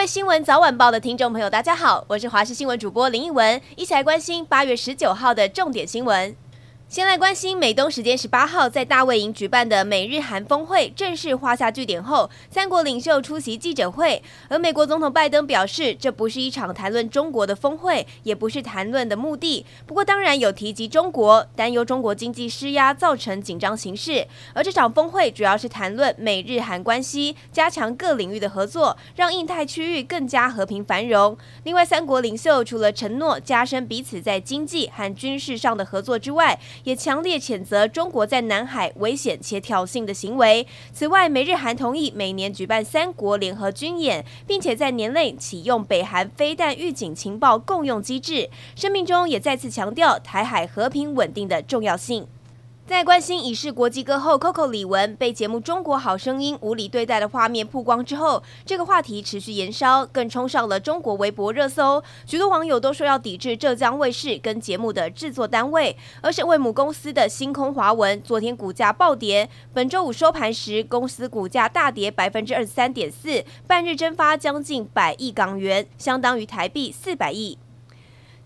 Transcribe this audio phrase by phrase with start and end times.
[0.00, 6.34] 各位新闻早晚报的听众朋友，大家好，我是华视新闻主播林奕文，一起来关心八月十九号的重点新闻。
[6.90, 14.20] 先来关心美东时间十八号在大卫营举办的美日韩峰会正式画下句点后，三国领袖出席记者会。
[14.48, 19.64] 而美国总统拜登表示，这不是一场谈论中国的峰会，也不是谈论的目的。
[19.86, 24.26] 不过，当然有提及中国，担忧中国经济施压造成紧张形势。
[24.52, 31.38] 而这场峰会主要是谈论美日韩关系，加强各领域的合作，让印太区域更加和平繁荣。
[31.62, 40.66] 另外，三国领袖除了承诺加深彼此在经济和军事上的合作之外，也强烈谴责中国在南海危险且挑衅的行为。
[40.92, 48.48] 此外，美日韩同意每年举办三国联合军演，并且在年内启用北韩飞弹预警情报共用机制。
[48.74, 52.26] 声明中也再次强调台海和平稳定的重要性。
[52.90, 62.02] 在关心已是国际歌后 Coco 李玟被节目《中国好声音》无理对待的画面曝光之后，这个话题持续延烧，更冲上了中国微博热搜。
[62.26, 77.56] 许多网友都说要抵制浙江卫视跟节目的制作单位，而是为母公司的星空华文，昨天股价暴跌，本周五收盘时，公司股价大跌百分之二十三点四，半日蒸发将近百亿港元，相当于台币四百亿。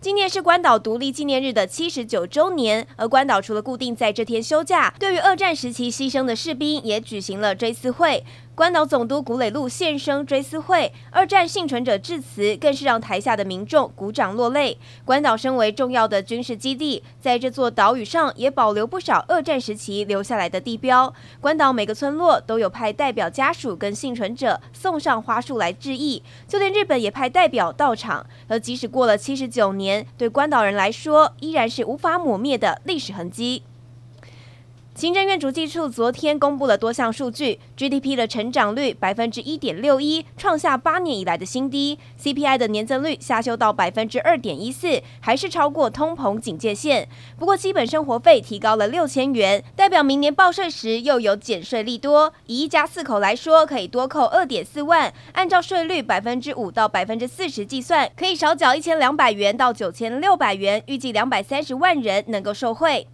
[0.05, 8.23] 今年是关岛独立纪念日的七十九周年，而关岛除了固定在这天休假，对于二战时期牺牲的士兵也举行了追思会。
[8.55, 14.79] 关岛总督古磊禄现身追思会，二战幸存者致辞，更是让台下的民众鼓掌落泪。
[15.05, 21.13] 关岛身为重要的军事基地，在这座岛屿上也保留不少二战时期留下来的地标。
[21.41, 28.25] 关岛每个村落都有派代表家属跟幸存者送上花束来致意，就连日本也派代表到场。
[28.47, 33.65] 而即使过了七十九年，对关岛人来说，依然是无法抹灭的历史痕迹。
[34.95, 47.09] 行政院主计处昨天公布了多项数据，GDP 的成长率百分之一点六一，创下八年以来的新低；CPI 的年增率下修到百分之二点一四，还是超过通膨警戒线。
[47.37, 52.33] 不过，基本生活费提高了六千元，代表明年报税时又有减税利多。
[52.47, 63.09] 以一家四口来说，可以多扣二点四万，按照税率百分之五到百分之四十计算，可以少缴一千两百元到九千六百元，预计两百三十万人能够受惠。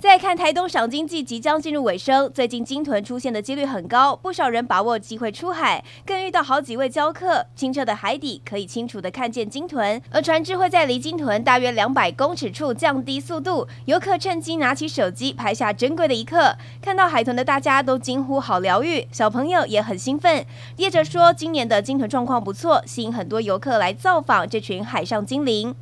[0.00, 7.44] 再看台东赏鲸季即将进入尾声，最近鲸豚出现的几率很高，不少人把握机会出海，更遇到好几位教客。
[7.54, 16.56] 清澈的海底可以清楚地看见鲸豚，而船只会在离鲸豚大约两百公尺处降低速度，游客趁机拿起手机拍下珍贵的一刻。
[16.80, 20.46] 看到海豚的大家都惊呼好疗愈，小朋友也很兴奋。
[20.78, 25.74] 业者说，今年的鲸豚状况不错，吸引很多游客来造访这群海上精灵。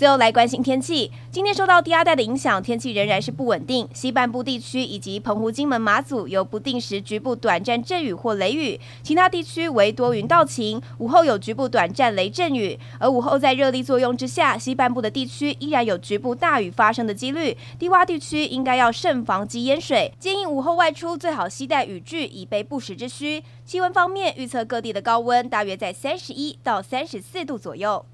[0.00, 3.86] 最后来关心天气，今天受到低压带的影响，天气仍然是不稳定。
[3.92, 10.80] 西半部地区以及澎湖、金门、马祖有不定时局部短暂阵雨或雷雨，其他地区为多云到晴。
[10.96, 17.54] 午后有局部短暂雷阵雨，而午后在热力作用之下，西半部的地区依然有局部大雨发生的几率。
[17.78, 23.44] 低洼地区应该要慎防积淹水，建议午后外出最好携带雨具，以备不时之需。
[23.66, 28.06] 气温方面，预测各地的高温大约在三十一到三十四度左右。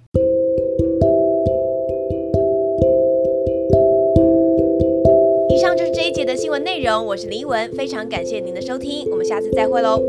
[6.06, 10.00] 这一节的新闻内容，我是林文，非常感谢您的收听，我们下次再会喽。